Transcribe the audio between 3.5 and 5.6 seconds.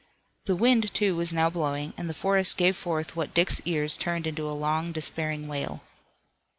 ears turned into a long despairing